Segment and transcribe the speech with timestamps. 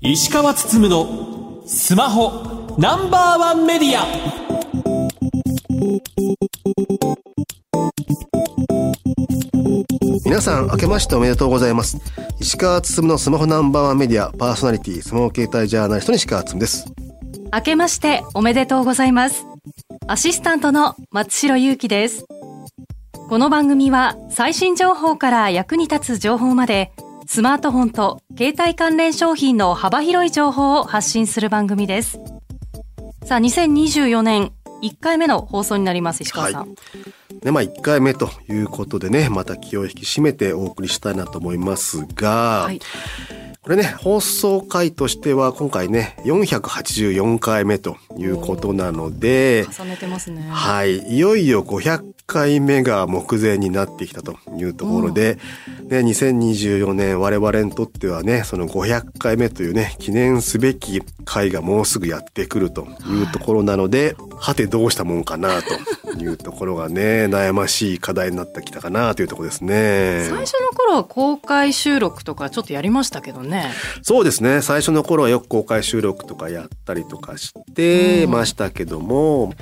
[0.00, 4.06] 石川つつむのスマホナンバーワンメディア。
[10.24, 11.98] 皆さん明けましておめでとうございます。
[12.38, 16.86] 石川つつむのスマホナンバーワンメディアパーソナリティスマホ携帯ジャーナリストの石川つつむです。
[17.52, 19.44] 明けましておめでとうございます。
[20.08, 22.25] アシスタントの松代ゆうきです
[23.28, 26.92] この番組は最新情報から役に立つ情報まで
[27.26, 32.20] スマートフォンと携帯関連商品の幅広い情報を発信する番組です。
[33.24, 37.44] さあ2024年1回目の放送になります石川さん、はい。
[37.44, 42.80] ねまあ、1回目ということでねまた気を引き締めてお送りしたいなと思いますが、はい。
[43.60, 50.42] これね放送回としては今回ね484回目ということなので重ねてますね。
[50.48, 50.98] はい。
[50.98, 55.38] いよいよ500回目が目前になってきたというところで、
[55.84, 70.26] ね、2024年我々にとってはねその500回目というね記念すべき回がもうすぐやってくるというところなので、はてどうしたもんかなというところがね 悩ましい課題になってきたかなというところですね。
[70.28, 73.70] 最初の頃は公開収録とかちょっとやりましたけどね。
[74.02, 74.62] そうですね。
[74.62, 79.54] 最初の頃はよく公開収録とかやったりとかしてましたけども、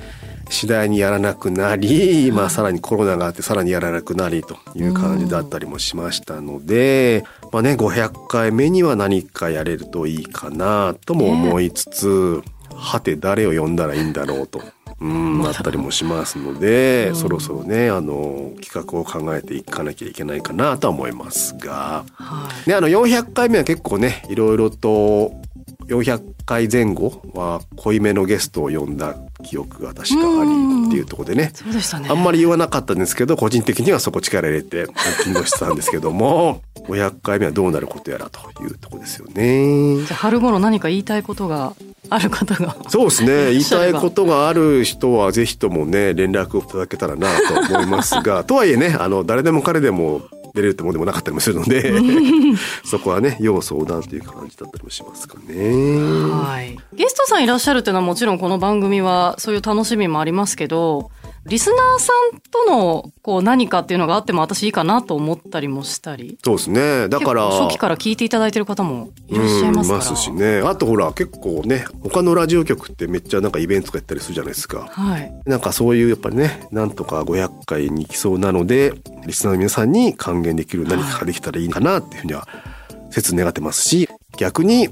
[0.49, 14.61] 次第にやらなくなり、まあさらにコロナがあってさらにやらなくなりという感じだったりもしましたので、まあね500回目には何かやれるといいかなとも思いつつ、はて誰を呼んだらいいんだろうと。
[15.01, 22.05] うん、なったりもしますので、そろそろねあの企画を考えていかなきゃいけないかなとは思いますが。
[22.13, 25.33] はいね、あの400回目は結構ねいろいろと
[25.87, 31.51] 400回前後は濃いめのゲストを呼んだ記憶が確かありっていうところでね。
[31.53, 32.09] そうでしたね。
[32.09, 34.87] あんまり言わなかったんですけど個人的にはそこ力入れてラン
[35.23, 39.97] キングをしてたんですけども 500回目はどうなることやらというところですよね。
[39.97, 41.73] じゃあ春頃何か言いたいことが
[42.09, 42.75] ある方が。
[42.89, 43.51] そうですね。
[43.53, 47.27] 言いたいことがある人はぜひともね連絡をいただけたらな
[47.67, 48.43] と思いますが。
[48.43, 50.21] とはいえねあの誰でも彼でも
[50.55, 51.93] 出れるってもんでもなかったりもするので
[52.85, 55.53] そこはね要相談という感じだったりもしますかね。
[56.31, 56.77] はい。
[56.93, 61.11] ゲストさんいらっしゃるっていうのはもちろんこの番組はそういう楽しみもありますけど、
[61.45, 66.39] リスナーさんとのこう何かっていうのがあっても私いいかなと思ったりもしたり。
[66.43, 69.99] そうですねだから初期から聞いていただいてる方もいらっしゃいますから。
[69.99, 74.87] ますしねあとほら結構ね他のラジオ局ってめっちゃなんかイベントとかやったりするじゃないですか。
[74.89, 75.33] はい。
[75.45, 78.93] なんかそういうやっぱりねなんとか500回に行きそうなので
[79.27, 82.47] リスナーの皆さんに還元できる何かができたらいいかなっていうふうには
[83.11, 84.89] 切に願ってますし逆に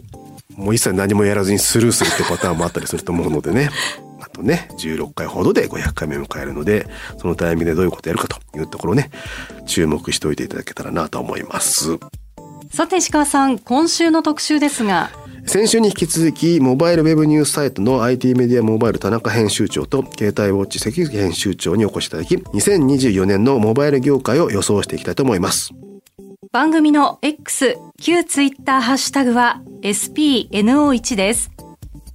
[0.56, 9.10] もう一切何もやらずにスルーするってパターンもあったりすると思うのでねあ とね16回ほどで500回目を迎えるのでそのタイミングでどういうことやるかというところをね
[9.66, 11.98] 注目しておいていただけたらなと思います。
[12.74, 15.12] さて石川さん、今週の特集ですが、
[15.46, 25.72] 先週に引き続きモバイルウェブニュースサイトの IT メディアモバイル田中編集長と携帯ウォッチ関口編集長にお越しいただき2024年のモバイル業界を予想していきたいと思います
[26.54, 31.53] 番組の X、旧ツイッターハッシュタグは SPNO1 です。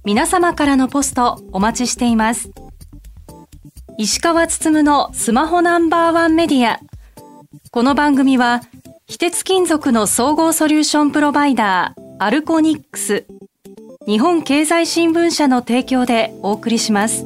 [0.05, 2.51] 皆様からのポストお待ちしています。
[3.97, 6.79] 石川つつむのスマホナンバーワンメディア。
[7.71, 8.61] この番組は、
[9.07, 13.25] 非鉄金属の総合ソリューションプロバイダー、アルコニックス、
[14.07, 17.25] 日本経済新聞社の提供でお送りします。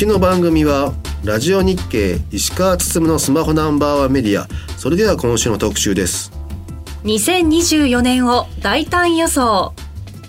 [0.00, 0.94] 聞きの番組は
[1.24, 6.32] ラジオ日経石川つつむのスマホナンバーワンメディアそれでは今週の特集です
[7.04, 9.74] 2024年を大胆予想。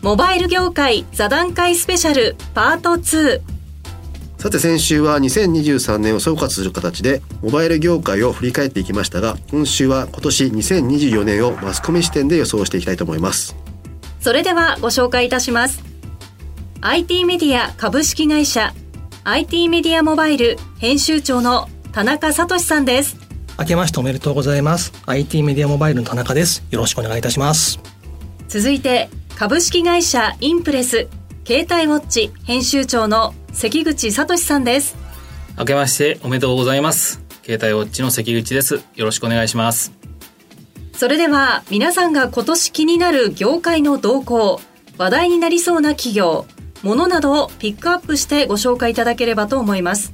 [0.01, 3.39] モバイル業界座談会スペシャルパート2。
[4.39, 13.55] さて先週は2023年を総括する形でモバイル業界を振り返っていきましたが今週は今年2024年をマスコミ視点で予想していきたいと思います
[14.19, 15.81] それではご紹介いたします。
[16.81, 18.73] IT メディア株式会社
[19.23, 23.17] IT メディアモバイル編集長の田中聡さんです。
[23.59, 24.91] 明けましておめでとうございます。
[25.05, 26.63] IT メディアモバイルの田中です。
[26.71, 27.79] よろしくお願いいたします。
[28.47, 31.07] 続いて株式会社インプレス
[31.45, 34.95] 携帯ウォッチ編集長の関口聡さんです。
[35.55, 37.21] 明けましておめでとうございます。
[37.45, 38.81] 携帯ウォッチの関口です。
[38.95, 39.91] よろしくお願いします。
[40.93, 44.59] それでは皆さんが今年気になる業界の動向、
[44.97, 46.47] 話題になりそうな企業、
[46.83, 50.13] ものなどをピックアップしてご紹介いただければと思います。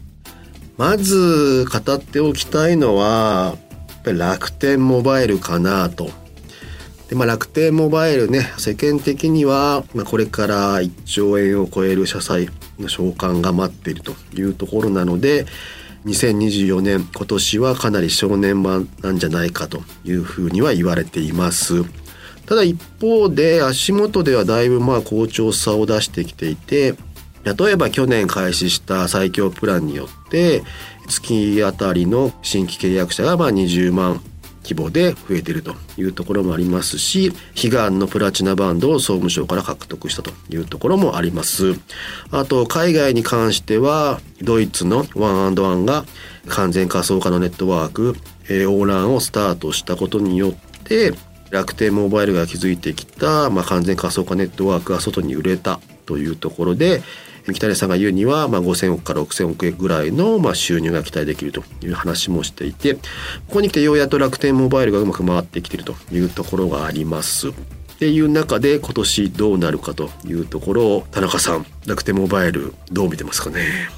[0.78, 3.58] まず語っておきたいのは
[4.08, 6.10] ぱり楽天モバイルかなと。
[7.10, 12.50] でまあ、楽天モバイルね世間的には、まあ、これから1兆円を超える社債
[12.80, 15.46] の償還が待っているというところなので
[16.06, 21.86] 2024年今年はかなり正念場なんじゃないかというふうには言われています。
[22.48, 26.96] ただ一方で足元ではだいぶまあ好調さを出してきていて
[27.44, 30.64] 例えば去年開始した最強プランによって
[31.08, 34.22] 月あたりの新規契約者がまあ20万
[34.64, 41.80] 規模で増えているというところもありますし悲願のプラチナバンドを総務省から獲得したというところもあります。
[42.32, 46.06] あと海外に関してはドイツのワンワンが
[46.50, 48.18] 完全仮想化のネットワーク
[48.50, 50.54] オーランをスタートしたことによっ
[50.84, 51.14] て
[51.50, 57.02] 楽天モバイルが築いてきた、まあ、完全仮想化ネットワークが外に売れたというところで
[57.48, 63.00] 三木谷さんが言うには、まあ、5,000億から6,000億円ぐらいの、まあ、収入が期待できるという話もしていてこ
[63.50, 67.50] こに来てようやっと楽天モバイルがうまく回ってきているというところがあります。
[67.50, 67.54] っ
[68.00, 73.90] ていう中で今年どうなるかというところを田中さん楽天モバイルどう見てますかね？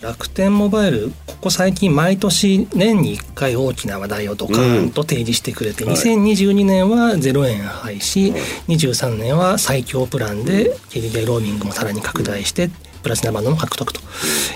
[0.00, 8.40] 楽天モバイルここ最近毎年年に1回大きな話題をドカーンと提示してくれて、うん、2022年は0円廃止、はい、
[8.76, 12.70] 23年は最強プランで KDDI ローミングもさらに拡大して
[13.02, 14.00] プラチナバンドも獲得と。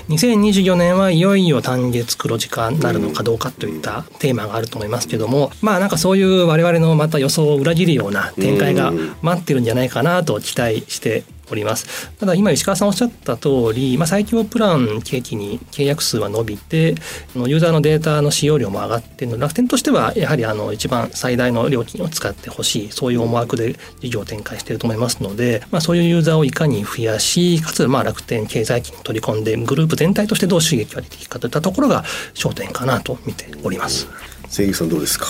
[0.09, 8.91] 2024年はいよいよ単月黒字化になるのかどうかといったテーマがあると思いますけどもまあなんかそういう我々のまた予想を裏切るような展開が
[9.21, 12.09] 待ってるんじゃないかなと期待しております。
[12.17, 16.95] ただ今石川さんおっしゃった通り、まあ、最強プラン契機に契約数は伸びて
[17.35, 32.03] ユーザーのデータの使用量も上がっているので楽天としてはやはりあの一番最大の料金を使ってほしいそういう思惑で事業を展開していると思いますので、まあ、そういうユーザーをいかに増やしかつまあ楽天経済機に取り込んでグループ全体としてどう収益が出ていくかといったところが
[32.33, 34.07] 焦点かなと見ております。
[34.49, 35.25] 関口さんどうですか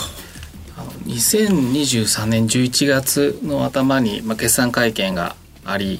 [1.05, 5.35] ？2023年11月の頭に、まあ、決算会見が
[5.65, 5.99] あり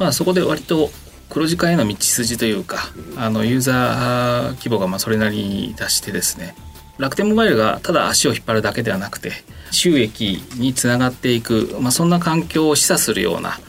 [0.00, 0.90] まあ、そこで割と
[1.28, 2.78] 黒字化への道筋というか
[3.16, 6.56] あのユーザー規模がまあそれなりに出してですね
[6.98, 9.32] 楽天モバイルがただ足を引っ張るだけではなくて
[9.70, 13.60] 収益につながっていく、まあ、そんな環境を示唆するような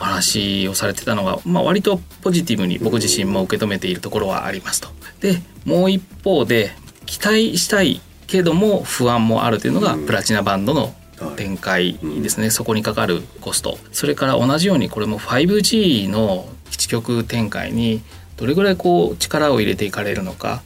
[0.00, 4.88] お話をされてたのが、まあ、割とポジティブに僕自身も受け止めているところはありますと。
[5.20, 6.70] でもう一方で
[7.04, 10.94] 期待したいけども不安もあるというのがプラチナバンドの
[11.36, 13.78] 展開ですね、はいうん、そこにかかるコスト。
[13.92, 18.02] それから同じようにこれも 5G の基地局展開に
[18.36, 20.62] どれぐらいこう力を入れていかれるのか。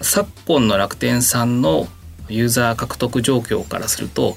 [0.00, 1.86] 昨今の楽天さんの
[2.28, 4.36] ユーザー獲得状況からすると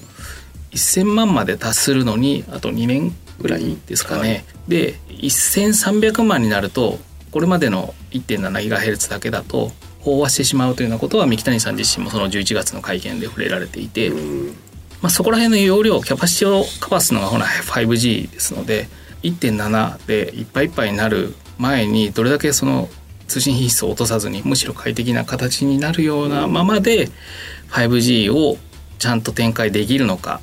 [0.71, 4.19] 1,000万まで達するのにあと2年ぐらいですかね。
[4.19, 6.99] はい、で1,300万になると
[7.31, 9.71] これまでの 1.7GHz だけだと
[10.03, 14.11] 飽和してしまうというようなことは三木谷さん自身もその11月の会見で触れられていて、
[15.01, 18.87] まあ、そこら辺の容量キャパシティをカバーするのがほら 5G ですので
[19.23, 22.89] 1.7でいっぱいいっぱいになる前にどれだけその
[23.27, 27.09] 通信品質を落とさずにむしろ快適な形になるようなままで
[27.71, 28.57] 5G を
[28.99, 30.41] ちゃんと展開できるのか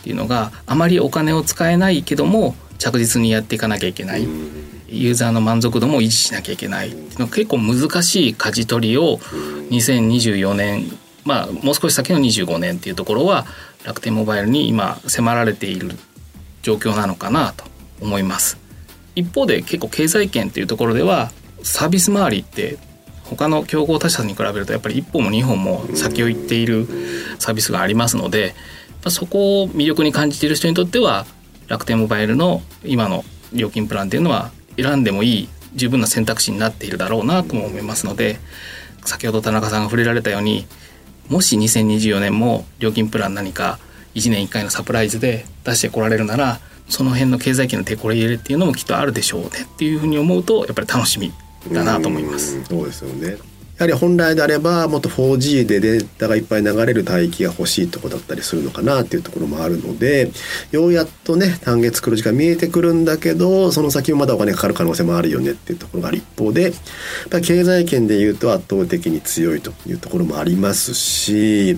[0.00, 4.26] っていうのがあまりお金を使えないけども着実にやっていかなきゃいけない。
[4.92, 9.18] ユーザーの満足度も維持しなきゃいけないっていうの結構難しい舵取りを
[9.70, 10.84] 2024年
[11.24, 13.46] まあもう少し先の25年っていうところは
[13.84, 15.90] 楽天モバイルに今迫られている
[16.62, 17.64] 状況なのかなと
[18.00, 18.58] 思います。
[19.14, 21.30] 一方で結構経済圏っていうところでは
[21.62, 22.78] サービス周りって
[23.24, 26.86] 他の競合他社に比べるとやっぱり一歩も二歩も先を行っている
[27.38, 28.54] サービスがありますので
[29.08, 31.26] そこを魅力に感じている人にとっては
[31.68, 38.38] 楽天モバイルの今の料金プランっていうのは選んでもいい十分な選択肢になっているだろうなとも思いますので
[39.04, 40.66] 先ほど田中さんが触れられたように
[41.32, 43.78] もし2024年も料金プラン何か
[44.14, 46.60] 1年1回のサプライズで出してこられるなら
[46.90, 51.32] その辺の経済圏の手これ入れっていうのもきっとあるでしょうねっていうふうに思うとやっぱり楽しみ
[51.72, 52.58] だなと思います。
[52.58, 53.38] うそうですよね
[53.82, 60.30] やはり本来であればもっと 4G でデータがいっぱい流れる帯域が欲しいとこだったりするのかなっていうところもあるので
[60.70, 66.18] ようやっとね単月黒字が見えてくるんだけどその先もまだお金かかる可能性もあるよねっていうところがある。
[66.18, 66.72] 一方で
[67.30, 71.76] 経済圏でいうと圧倒的に強いというところもありますし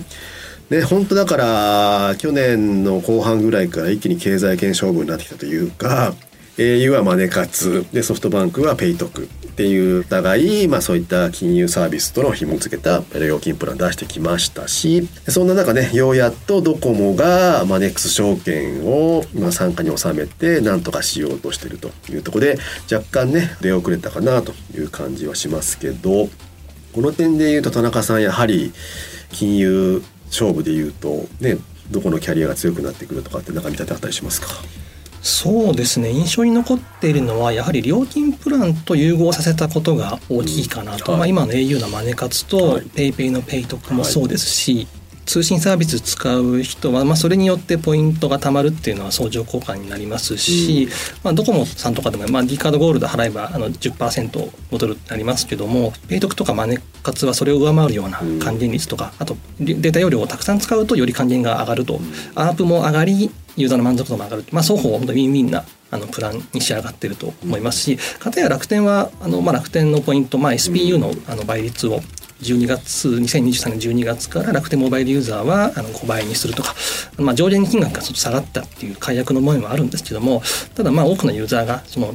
[0.69, 6.15] ね、本当だから去年の後半ぐらいから一気に経済圏勝負になってきたというか
[6.57, 9.27] au はマネ活でソフトバンクはペイトク。
[9.55, 22.57] っていうお互い、まあ、そういった金融サービスとの紐付けた料金プラン出してきましたしそんな中ねようやっとドコモがマネックス証券を今傘下に収めて何とかしようとしてるというところで
[22.91, 26.27] 若干ね出遅れたかなという感じはしますけど
[26.91, 28.73] この点で言うと田中さんやはり
[29.31, 31.59] 金融勝負で言うとね
[31.91, 34.47] どこのキャリアが強くなってくるとかってなんか見立てあったりしますか？
[35.25, 36.11] そうですね。
[36.11, 41.33] 印象に残っているのはやはり料金プランと融合させたことが大きいかなと、うんはい。
[41.33, 42.83] まあ、今の au のマネ活とはい。
[42.83, 44.87] PayPay のペイトクもそうですし、
[45.25, 50.87] 通信サービス使う人は、まあ、それによってポイントが貯まるっていうのは相乗効果になりますし、
[51.23, 61.99] まあ、ドコモさんとかでも、まあ、D カードゴールド払えばあの10%戻るってなりますけどもペイトクとかマネ活はそれを上回るような還元率とか、あとデータ容量をたくさん使うとより還元が上がると、
[62.33, 72.01] ARPU も上がりユーザーの満足度も上がる、まあ、双方本当にウィンウィンなあのプランに仕上がっていると思いますし片や楽天はあの、まあ、楽天のポイント、まあ、SPU のあの倍率を
[72.41, 76.75] 12月2023年12月から楽天モバイルユーザーはあの5倍にするとか、
[77.17, 80.41] まあ、上限金額がちょっと下がったっていう解約の思いもあるんですけども
[80.75, 82.13] ただまあ多くのユーザーがその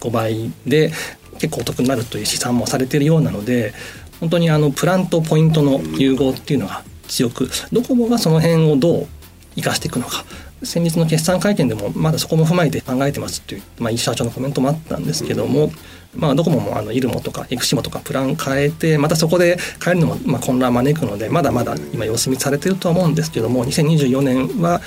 [0.00, 0.92] 5倍で
[1.38, 3.72] 結構お得になるという試算もされているようなので
[4.20, 9.08] 本当にあのプランとポイントの融合っていうのが強くドコモがその辺をどう
[9.56, 10.24] 生かしていくのか
[10.64, 15.70] 先日の決算会見でもまだそこも踏まえて考えてますっていう、まあ、社長のコメントもあったんですけども、
[16.14, 24.80] まあ、ドコモもあのイルモとかエクシモとかプラン変えてまたそこで変えるのもまあ混乱を招くのでまだまだ今様子見されてるとは思うんですけども2024年は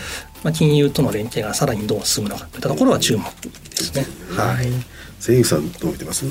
[0.44, 4.06] まあ金融との連携がさらにどう進むのかといったところは注目ですね。
[4.38, 4.68] はい。
[5.20, 6.26] 千さんどう見てます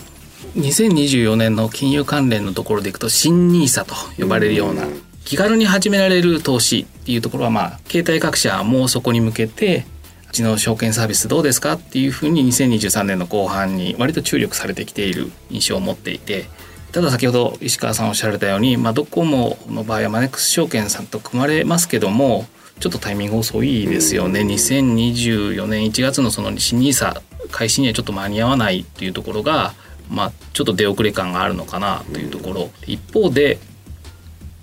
[0.54, 4.84] ？2024年の金融関連のところでいくと新 NISA と呼ばれるような
[5.24, 9.84] 気軽に始められる投資っていうところはまあ携帯各社もそこに向けて
[10.30, 16.46] うちの証券サービスどうですかっていうふうに2023年の後半に割と注力されてきている印象を持っていて
[16.92, 22.46] ただ先ほど石川さんおっしゃられたように、まあ、ドコモの場合はマネックス証券さんと組まれますけども
[22.80, 24.40] ちょっとタイミング遅いですよね。
[24.40, 27.20] 2024年1月のその新 NISA
[27.52, 29.74] 開始にはちょっと間に合わないっていうところが
[30.10, 33.58] まあ、ちょっと出遅れ感があるのかなというところ、一方で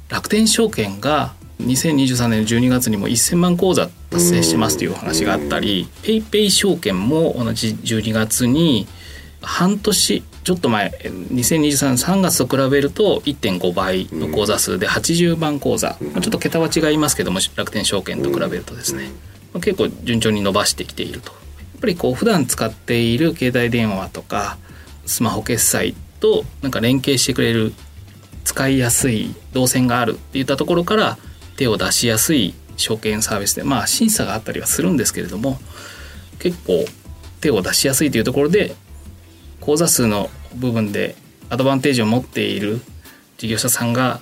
[0.09, 1.33] 楽天証券が
[1.65, 8.87] 2023年12月にも1000万口座達成してますという話があったり、ペイペイ証券も同じ12月に
[9.41, 19.09] 半年ちょっと前2023年3月と比べると1.5倍の口座数で80万口座、ちょっと桁は違いますけども楽天証券と比べるとですね、
[19.55, 21.31] 結構順調に伸ばしてきていると。
[21.31, 21.37] や
[21.77, 24.59] っぱりこう普段使っている携帯電話とか
[25.07, 27.73] スマホ決済となんか連携してくれる
[28.43, 31.17] 使いやすい動線があるっていったところから
[31.61, 35.59] 手を出しやすい証券サービスでまあ審査があったりはするんですけれども
[36.39, 36.85] 結構
[37.39, 38.73] 手を出しやすいというところで
[39.59, 41.15] 口座数の部分で
[41.51, 42.81] アドバンテージを持っている
[43.37, 44.21] 事業者さんが、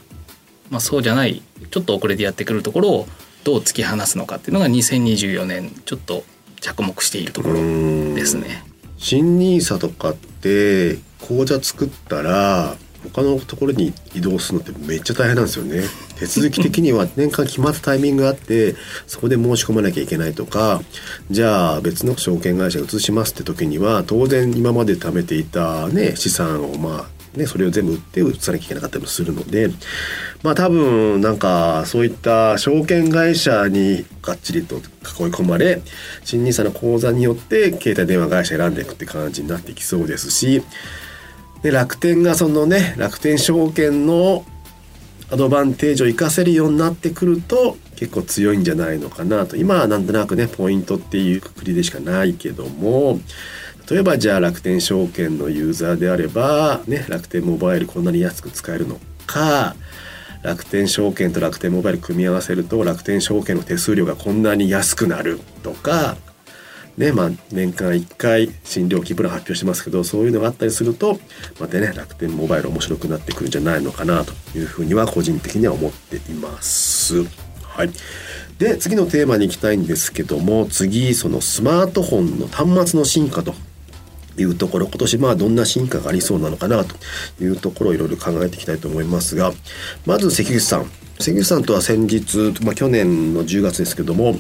[0.69, 1.41] まあ、そうじゃない
[1.72, 3.08] ちょっと遅れてやってくるところを
[3.46, 6.25] どう突き放すのかっていうのが2024年ちょっと
[6.60, 8.65] 着目しているところですね。
[8.98, 12.75] 新ニーサとかって口座作ったら
[13.13, 15.84] 他のところに移動するのってめっちゃ大変なんですよね。
[16.20, 18.75] 手続き的には年間決まったタイミングがあって
[19.08, 20.82] そこで申し込まなきゃいけないとか
[21.32, 29.70] じゃあ別の証券会社が移しますって時には当然今まで貯めていたね資産をまあね、それを全部売って移さなきゃいけなかったりもするので
[30.41, 34.82] まあ多分なんかそういった証券会社にがっちりと囲い
[35.32, 35.82] 込まれ
[36.24, 40.63] 新 NISA の口座によって携帯電話会社選んでいくって感じになってきそうですし
[41.62, 44.46] で楽天がそのね楽天証券の
[45.32, 49.58] アドバンテージを活かせるようになってくると結構強いんじゃないのかなと。
[49.58, 53.20] 今はなんとなくねポイントっていうくくりでしかないけども
[53.89, 59.75] 例えばじゃあ楽天証券のユーザーであれば、ね、楽天モバイルこんなに安く使えるのか
[60.42, 66.18] 楽天証券と楽天モバイル組み合わせると楽天証券の手数料がこんなに安くなるとか、
[67.00, 71.18] ねまあ、年間1回新料金プラン発表してますけどそういうのがあったりすると
[71.58, 77.24] またね楽天モバイル面白くなってくるんじゃないのかなというふうには個人的には思っています。
[77.63, 77.89] はい
[78.58, 83.56] で次のテーマに行きたいんですけども次そのスマートフォンの端末の進化と
[84.41, 86.96] いうところ今年まあどんな進化がありそうなのかなと
[87.43, 89.51] いうところをいろいろ考えていきたいと思いますが
[90.05, 90.89] まず関口さん。
[91.19, 94.36] 関口さんとは先日、まあ、去年の10月ですけども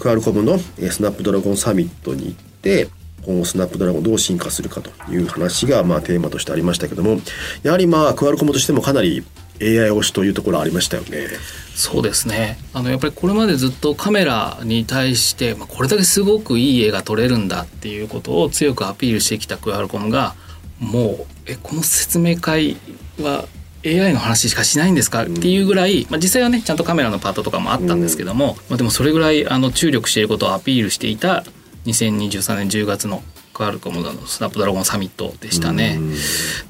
[0.00, 2.88] クアルコムのえスナップドラゴンサミットに行って
[3.24, 7.20] 今後スナップドラゴンどう進化するかという話がまあテーマとしてありましたけども
[7.62, 9.24] やはりまあクアルコムとしてもかなり
[9.60, 11.28] AI 推しというところありましたよね。
[11.74, 20.34] そうですねあのやっぱりこれまでずっとカメラに対して、まあ、これだけすごくいい絵が撮れるんだっていうことを強くアピールしてきたクアルコムが
[20.80, 22.78] もうえこの説明会
[23.20, 23.44] は
[23.84, 25.24] AI の話しかしないんですか？
[25.24, 31.44] っていうぐらい、まあ、実際はねちゃんとカメラのパートとかもあったんですけども、まあ、でもそれぐらいあの注力していることをアピールしていた
[31.84, 33.22] 2023年10月の
[33.52, 35.98] クアルコムのスナップドラゴンサミットでしたね。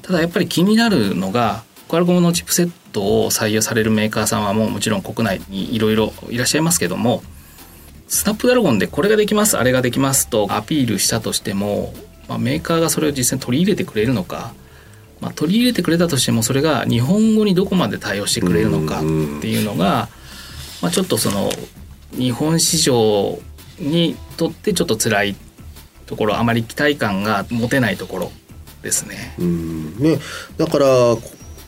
[0.01, 7.23] ただやっぱり気になるのがクアルコムのチップセットを採用されるメーカーさんはもうもちろん国内にいろいろいらっしゃいますけども
[8.07, 11.93] スナップドラゴンでこれができますあれができますとアピールしたとしても、
[12.27, 14.53] まあ、メーカーがそれを実際に取り入れてくれるのか、
[15.21, 19.05] まあ、取り入れてくれたとしてもそれが日本語にどこまで対応してくれるのかって
[19.47, 20.09] いうのが、
[20.81, 21.49] まあ、ちょっとその
[22.11, 23.39] 日本市場
[23.79, 25.35] にとってちょっと辛い
[26.05, 28.31] ところあまり期待感が持てないところ
[28.81, 29.35] ですね。
[29.37, 30.19] うんね
[30.57, 30.87] だから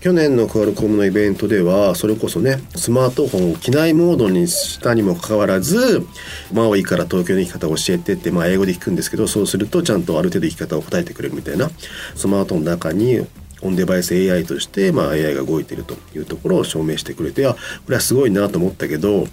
[0.01, 6.07] 去年のクアルコムのイベントではそれこそねスマートフォンを機内モードにしたにもかかわらず
[6.53, 11.69] マオイから東京の行き方を教えてって、まあ、英語で聞くんですけどそうするとちゃんとある程度行き方を答えてくれるみたいな
[12.15, 13.27] スマートフォンの中に
[13.61, 19.25] オンデバイス AI として、まあ、AI が動いてるというところを証明してくれてあこれはすごいなと思ったけど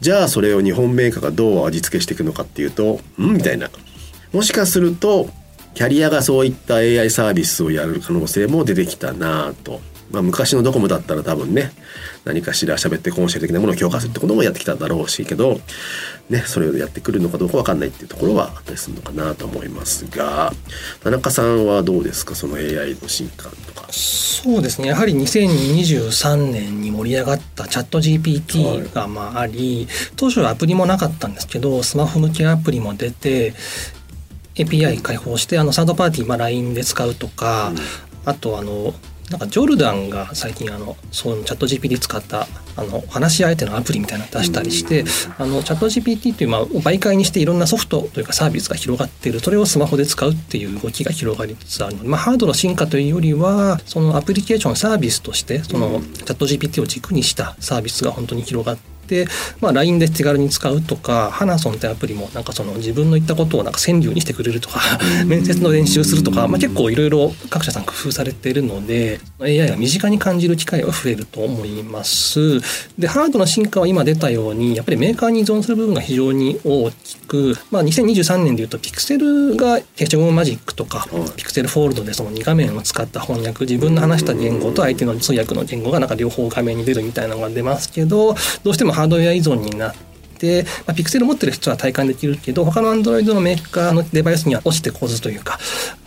[0.00, 3.70] じゃあそれを日本メーカーがどう味付けしていくのかっていうとんみたいな
[4.32, 5.28] もしかすると
[5.74, 9.80] キャリアがそういった AI サービスをやる可能性も出てきたなと。
[10.12, 11.72] まあ、昔のドコモだったら多分ね
[12.24, 15.60] 何かしら喋ってコンシェル的なものを強化するってこともやってきたんだろうしけど、
[16.28, 20.52] ね、それをやってくるのかどうか分かんないっていうところはあったりするのかなと思いますが
[21.02, 22.34] 田中さんはどうですか？
[22.34, 23.88] その AI の進化とか。
[23.90, 24.88] そうですね。
[24.88, 33.54] やはり2023年に盛り上がったチャット GPT がまああり、当初はアプリもなかったんですけどスマホ向けアプリも出て
[34.54, 37.76] API 開放してあのサードパーティー、まあ、LINE で使うとか、うん、
[38.26, 38.94] あとあの
[39.32, 42.46] なんかジョルダンが最近あのそういうチャット GPT 使った
[42.76, 45.04] あの話し相手のアプリみたいなの出したりして
[45.38, 49.40] あのチャット GPT というまあ媒介にしていろんなソフトというかサービスが広がっている。
[49.40, 59.26] それをスマホで使うっていう動きが広がりつつあるので、まあ、ハードの進化というよりはそのアプリケーションサービスとしてそのチャット GPT を軸にしたサービスが本当に広がってで、
[59.60, 64.80] まあ、LINE で手軽に使うとかハナソンってアプリもなんかその自分の言ったことをなんか川柳にしてくれるとか
[65.26, 72.60] 面接の練習するとか、まあ、結構いろいろ各社さん工夫されているので AI が身近に感じる機会は増えると思います。
[72.98, 90.11] でハードの進化は今出たようにやっぱりメーカーに依存する部分が非常に大きく、まあ、2023年でいうとピクセルが消しゴムマジックとか、ピクセルフォールドでその2画面を使った翻訳自分の話した言語と相手の通訳の言語がなんか両方画面に出るみたいなのが出ますけどどうしてもハードウェア依存になって、
[90.86, 95.58] まあ、ピクセル持ってる人は体感できるけど他のアンドロイドのメーカーのデバイスには落ちてこずというか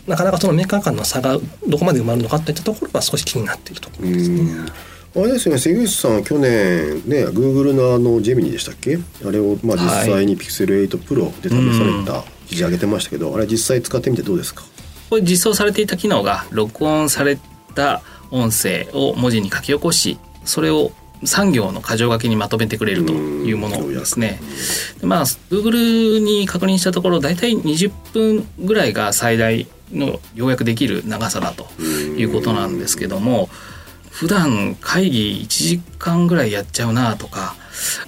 [0.07, 4.51] なかなかそのメーカー間の差がどこまで埋まるのかといったところは少し気になっているところですね。
[5.15, 8.97] あれですね関口さん去年ねグーグルのあのジェミニでしたっけ？
[9.25, 14.63] あれをまあ実際にピクセル8 Pro で試された記事上げてましたけど、あれ実際使ってみてどうですか？
[15.09, 17.39] これ実装されていた機能が録音され
[17.75, 20.91] た音声を文字に書き起こしそれを
[21.23, 24.39] 産業の箇条書きにまとめてくれるというものですね。
[25.01, 33.49] まあ Google に確認したところ大体20分ぐらいが最大の要約できる長さだということなんですけども
[34.09, 37.55] 普段会議1時間ぐらいやっちゃうなとか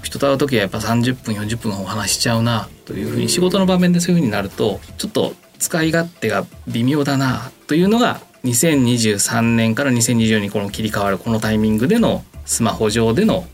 [0.03, 13.45] 人と会う時はやっぱ30分40分お話しちゃうなというふうに仕事の場面でそういうふうになるとちょっと使い勝手が微妙だなというのが2023年から2024にこの切り替わるこのタイミングでのスマホ上での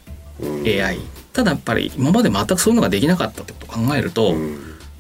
[0.66, 1.00] AI、
[1.34, 4.34] ただやっぱり今まで全くそういうのができなかったってことを考えると、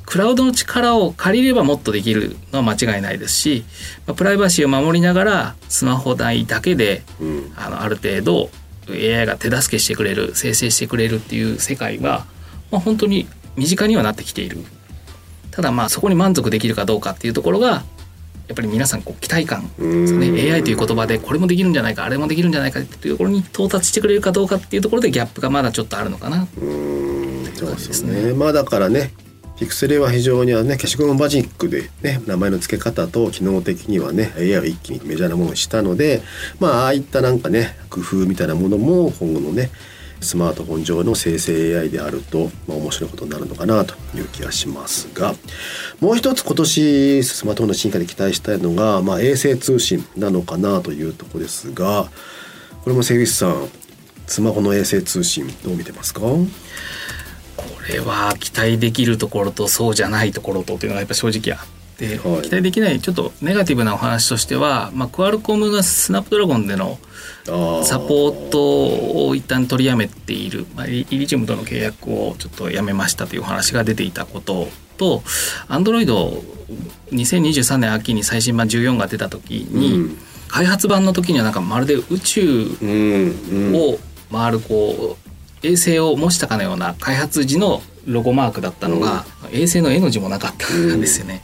[0.05, 3.63] クラウドの力を借りればもっとできるのは間違いないですし、
[4.05, 7.03] まあ、プライバシーを守りながらスマホ代だけで、
[7.55, 8.49] あのある程度
[8.89, 12.25] AI が手助けしてくれる生成してくれるっていう世界が、
[12.71, 14.57] まあ、本当に身近にはなってきている。
[15.51, 17.83] ただまあそこに満足できるかどうかっていうところが
[18.47, 26.47] やっぱり皆さんこう期待感ですね AI という言葉でこれもできるんじゃないかあれもできるんじゃないかっていうところに到達してくれるかどうかっていうところでギャップがまだちょっとあるのかな。
[27.55, 28.33] そうですね。
[28.33, 29.13] まあだからね
[29.57, 36.21] ピクセルは非常にはね消しゴムマジックでね名前の付け方と機能的にはね AI を一気にメジャーなものにしたので
[36.59, 39.69] まあああいったなんかね工夫みたいなものも今後のね
[40.23, 45.35] スマートフォン上の生成 AI であると、まあ、面白いことになるのかなという気がしますが
[45.99, 52.09] もう一つ今年スマートフォンの進化で期待したいのが、まあ、衛星通信なのかなというとこですが
[52.83, 53.69] これも関口さん
[54.25, 56.21] スマホの衛星通信どう見てますか？
[56.21, 56.45] こ
[57.87, 61.67] れは期待できるところとそうじゃないところとというのがやっぱ正直あっ、
[62.17, 66.99] はい、期待できないちょっとネガティブなお話としては、まあ、クアルコムがスナップドラゴンでの
[67.83, 75.23] サポートを一旦取りやめている、まあ、イリチウムとの契約をちょっとやめましたという話が出ていたことと
[75.67, 76.43] アンドロイド
[77.11, 83.99] 2023年秋に最新版14が出た時に、うん、開発版の時にはなんかまるで宇宙を
[84.31, 85.17] 回るこ
[85.63, 91.41] う衛星を模したかのような開発時のロゴマークだったのが、うん、衛星の絵の字もなかったんですよね。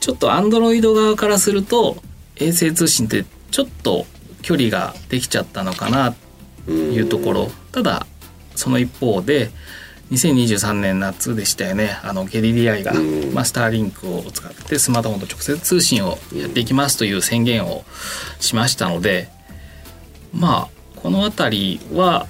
[0.00, 1.96] ちょっとアンドロイド側からすると
[2.36, 4.06] 衛星通信ってちょっと
[4.42, 6.14] 距離ができちゃったのかな
[6.66, 7.50] というところ。
[7.72, 8.06] ただ
[8.54, 9.50] その一方で
[10.10, 11.98] 2023年夏でしたよね。
[12.02, 12.94] あの KDDI が、
[13.34, 17.84] まあ、スターリンクを使ってスマートフォンと直接通信をやっていきますという宣言を
[18.40, 19.28] しましたので
[20.32, 22.26] まあこの辺りは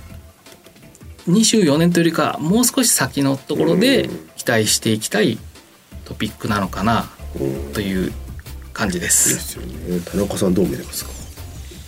[1.29, 5.39] 24年というよりかもう少し先のところで期待していきたい
[6.05, 7.09] トピックなのかな
[7.75, 8.13] という
[8.73, 9.07] 感じで。
[9.07, 10.01] ですすよね。
[10.01, 11.19] 田中さんどう見てますか？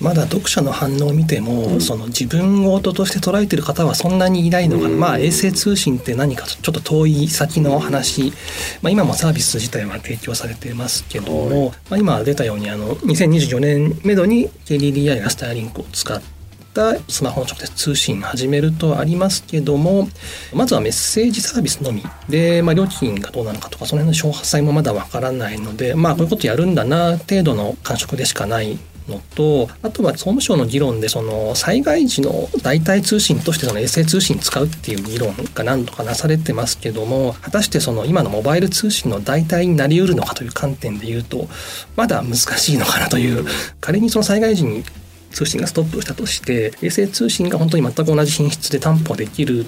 [0.01, 8.33] まだ読者の反応を見ても、うん、その自分ごととして捉えてる方はそんなにいないのかな、うん、まあ衛星通信って何かちょっと遠い先の話、
[8.81, 16.40] まあ、今もサービス自体は提供されてますけども、はい、まあ、今出たようにあの2024年めどに KDDI がスターリンクを使って
[16.73, 20.09] たスマホの直接通信始めるとありますけども
[20.55, 28.79] まずはメッセージサービスのみで、まあ、料金がどうなのかとかその辺の詳細もまだわからないのでまあこういうことやるんだな程度の感触でしかない
[29.09, 41.49] のとあとは総務省の議論でその災害時の代替通信としてその衛星通信使うっていう議論が何とかなされてますけども果たしてその今のモバイル通信の代替になりうるのかという観点で言うと
[41.97, 43.45] まだ難しいのかなという。
[43.81, 44.85] 仮にその災害時に
[45.31, 49.67] 通信がストップしたとして衛星通信が本当に全く同じ品質で担保できる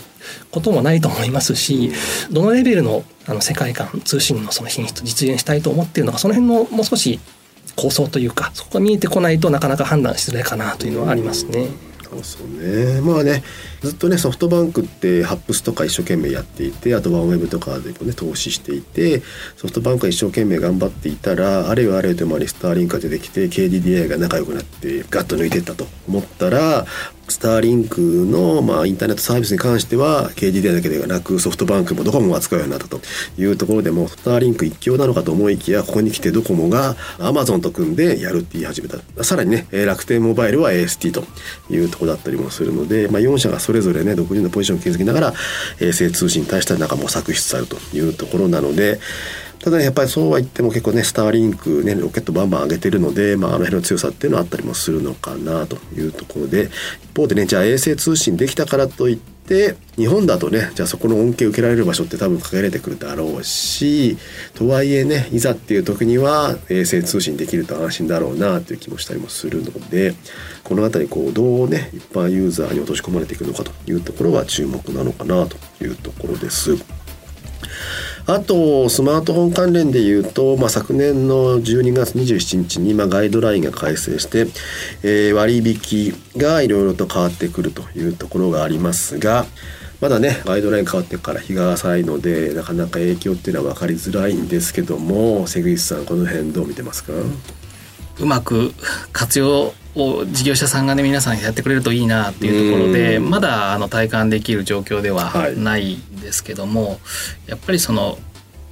[0.51, 1.93] こともないと思いますし
[2.31, 7.21] どのレベルのあの世界観通信のその品質実現したいと思っているのかその辺のもう少し
[7.77, 11.69] 構想というかそこが見えてこないとなかなか判断しづらいかなというのはありますね。
[12.23, 13.01] そうね。
[13.01, 13.43] まあね
[13.81, 19.23] ずっとねソフトバンクってハップスとか一生懸命やっていてあとワンウェブとかでもね投資していて
[19.57, 26.87] ソフトバンクが一生懸命頑張っていたらあれよあれよとまにスターリンクが出てきて KDDI が仲良くなってガッと抜いてったと思ったら
[27.29, 33.01] スターリンクの、まあ、インターネットサービスに関しては KDDI だけではなくソフトバンクもドコモも扱うようになったと
[33.39, 39.25] いうところでもスターリンク一強なのかと思いきやここに来てドコモがアマゾンと組んでやるって言い始めた。
[39.25, 41.25] さらにね楽天モバイルは AST と
[41.71, 45.33] いうところだったりもするので、まあ、4社がそれぞれね独自のポジションを築きながら
[45.81, 49.01] 衛星通信に対してはなんか模索しつつあるというところなので
[49.63, 56.69] ただやっぱりそうは言っても結構ねスターリンクねロケットバンバン上げてるので、まあ、あの辺の強さっていうのはあったりもするのかなというところで
[57.05, 64.17] 一方でねじゃあ衛星通信できたからといって日本だとねじゃあそこの恩恵を受けられる場所って多分限られてくるだろうし
[64.55, 70.15] とはいえねいざっていう時には衛星通信できると安心だろうなという気もしたりもするので
[70.65, 76.77] この辺りこうどうね一般ユーザーに落とし込まれていくのかというところは注目なのかなというところです。
[78.27, 84.47] あとスマートフォン関連で言うと、まあ、昨年の12月27日に、まあ、ガイドラインが改正して、
[85.03, 89.47] えー、割引がいろいろと変わってくるというところがありますが
[90.01, 97.13] まだねガイドライン変わってから日が浅いのでなかなか影響っていうのは分かりづらいんですけども関口さんこの辺どう見てますか？
[98.21, 98.73] うまく
[99.13, 106.99] 活用を事業者さんがね皆さんやってくれるといいなっていうところでまだあの体感できる状況ではないんですけども、はい、
[107.49, 108.19] やっぱりその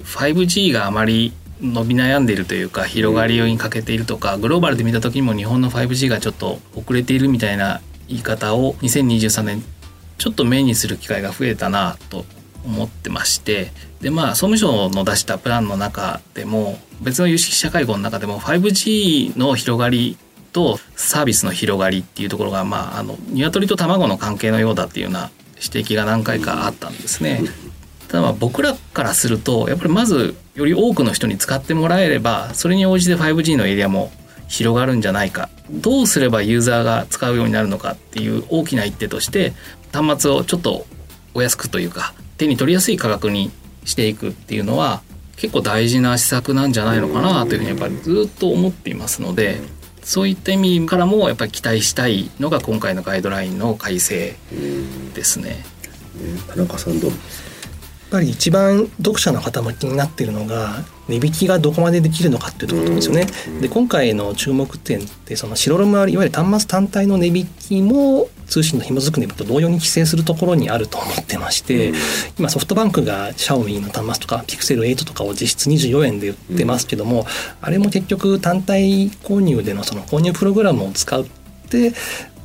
[0.03, 9.63] 5G があまり伸び悩んでいるというか広がりに欠けているとかグローバルで見た時にも日本の 5G がちょっと遅れているみたいな言い方を2023年
[10.17, 12.25] ちょっと目にする機会が増えたなと
[12.65, 20.17] 思ってましてでまあ総務省の出したプランの中でも別の有識者会合の中でも 5G の広がり
[20.51, 27.43] とサービスの広がりっていうところが、まあ、あの鶏と卵の関係のようだっていうような指摘が何回かあったんですね。
[28.07, 34.11] ただ僕らからするとやっぱりまずより多くの人に使ってもらえればそれに応じて 5G のエリアも
[34.49, 39.53] 広がるんじゃないかどうすればユーザーが使うようになるのかっていう大きな一手として
[39.93, 40.85] 端末をちょっと
[41.33, 43.49] お安くというか手に取りやすい価格に
[43.85, 45.03] していくっていうのは
[45.37, 49.61] 結構大事な施策なんじゃないのかなというふうにやっぱりずっと思っていますので
[50.03, 54.35] そういった意味からもやっぱり期待したいのが今回のガイドラインの改正
[55.13, 55.63] ですね。
[56.47, 57.11] 田中さんどう
[58.11, 63.25] ぱり一番読者の方も気になっているのが値引きがどこまでできるのかっていうところですよね。
[63.61, 71.93] で今回の注目点ってその白ロムいわゆる端末単体の値引きも通信の紐づく値引きと同様に規制するところにあると思ってまして、
[72.37, 77.25] 今ソフトバンクがシャオミの端末とかピクセル8とかを実質24円で売ってますけども、
[77.61, 81.23] あれも結局単体購入でのその購入プログラムを使っ
[81.69, 81.93] て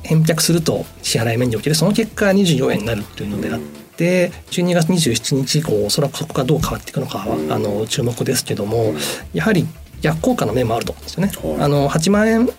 [0.03, 3.86] 返却すると支払い面におけるその結果24円になるというのであって。
[3.97, 8.93] で12月27日以降おそらくそこがどう変わっていくのかは、あの注目ですけども
[9.33, 9.67] やはり
[10.01, 11.31] 逆効果の面もあると思うんですよね。
[11.63, 12.49] あの8万円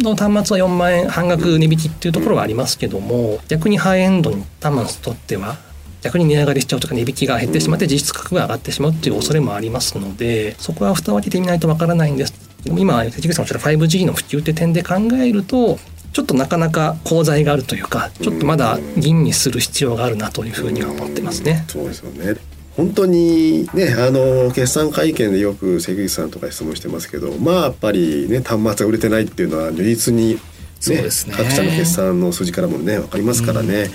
[0.00, 5.56] の端末は4万円半額値引きっていうところはありますけども逆にハイエンドに端末にとっては
[6.02, 12.34] 逆に値上がりしちゃうとか値引きが減ってしまって実質価格が上がってしまうっていう恐れもありますのでそこは蓋を開けてみないとわからないんです
[12.66, 15.78] 今関口さんおっしゃった 5G の普及って点で考えると
[16.14, 21.64] ちょっとなかなか功罪があるというかちょっとまだ吟味する必要があるなというふうには思ってますね。
[21.66, 22.36] そうですよね。
[22.76, 30.40] 本当にねあの決算会見でよく関口さんとか質問してますけどまあやっぱりね端末が売れてないっていうのは如実に、ね、
[30.78, 31.34] そうですね。
[31.36, 33.88] 各社の決算の数字からもね分かりますからね、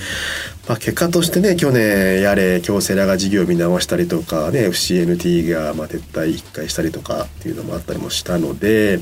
[0.69, 8.99] まあ、結果としてね去年やれ京セラが事業を見直したりとかね FCNT がま撤退一回したりとかっていうのもあったりもしたので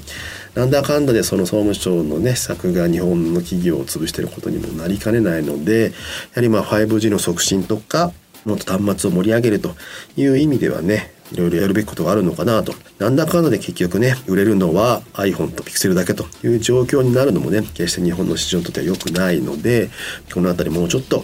[0.56, 5.90] なんだかんだでその総務省のね施策が日本の企業を潰してることにもなりかねないのでや
[6.36, 8.14] はりまあ 5G の促進とか
[8.46, 9.76] もっと端末を盛り上げると
[10.16, 19.90] いう意味ではねいろいろやるべきことがあるのかなとなんだかんだで結局ね売れるのは iPhone と Pixel だけという状況になるのもね決して日本の市場にとっては良くないので
[20.34, 21.24] この辺りもうちょっと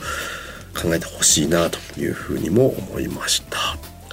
[0.73, 3.57] 考えてほしいなというふうにも思いました。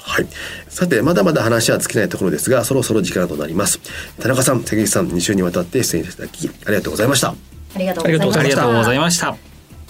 [0.03, 0.27] はい。
[0.69, 3.81] さて、まだまだ話は尽きないところですが、そろそろ時間となります。
[4.21, 7.29] 田中さん、関口さん、2週にわたって出演いただき、ありがとうございました。
[7.29, 7.35] あ
[7.79, 9.37] りがとうありがとうございましたありがとうございました。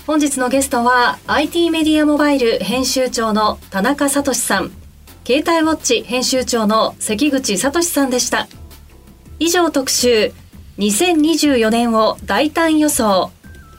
[0.07, 4.73] 本日のゲストは IT メディアモバイル編集長の田中聡さん
[5.27, 8.49] 携帯ウォッチ編集長の関口聡さんでした。
[9.39, 10.33] 以上特集
[10.79, 13.31] 2024年を大胆予想。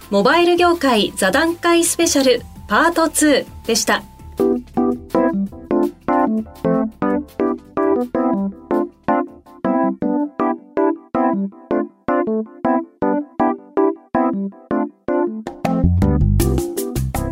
[0.10, 4.04] モバイル業界座談会スペシャルパート2でした。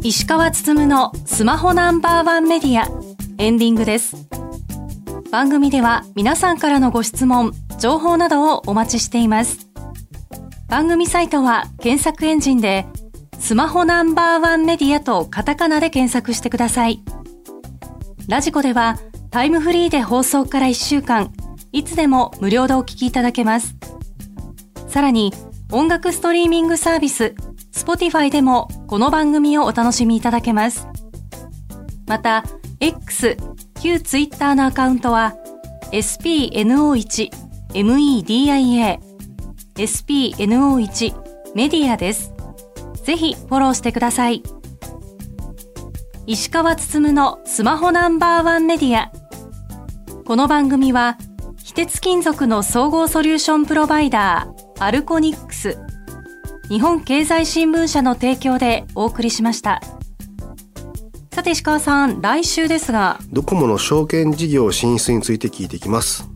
[0.01, 3.18] 石川つつむのスマホナンバーワンメディア。
[3.39, 4.17] エンディングです。
[5.31, 9.69] 番組では皆さんからのご質問情報などをお待ちしています。
[10.67, 12.85] 番組サイトは検索エンジンで
[13.39, 17.01] スマホナンバーワンメディアとカタカナで検索してください。
[18.27, 18.99] ラジコでは
[19.31, 21.31] タイムフリーで放送から1週間
[21.71, 23.77] いつでも無料でお聞きいただけます。
[24.89, 25.33] さらに
[25.71, 27.35] 音楽ストリーミングサービス
[27.71, 30.89] Spotify でもこの番組をお楽しみいただけます。
[32.05, 32.43] また、
[32.79, 33.37] X、
[33.81, 35.35] 旧 Twitter のアカウントは
[35.91, 37.29] spno1
[37.73, 38.99] media
[39.75, 41.13] spno1
[41.55, 42.33] メディアです。
[43.03, 44.43] ぜひフォローしてください。
[46.27, 49.11] 石川つつむのスマホナンバーワンメディア。
[50.25, 51.17] この番組は、
[51.57, 55.79] 非鉄金属の総合ソリューションプロバイダー、アルコニックス、
[56.69, 59.81] 日本経済新聞社の提供でお送りしました。
[61.31, 66.27] さて石川さん、来週ですが、ドコモの証券事業進出について聞いていきます。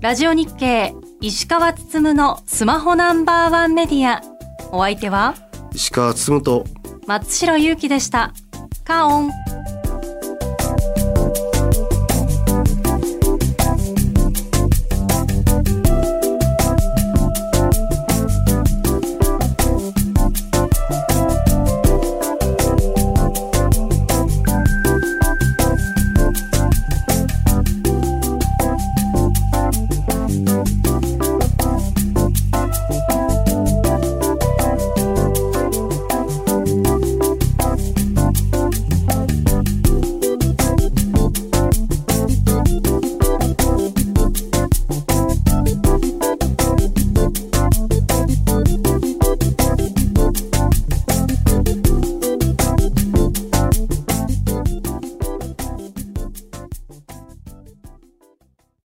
[0.00, 4.22] ラジオ日経石川つつむのスマホナンバーワンメディア。
[4.70, 5.34] お相手は？
[5.74, 6.64] 石川つむと
[7.06, 8.32] 松代ゆうきでした。
[8.84, 9.30] カオン。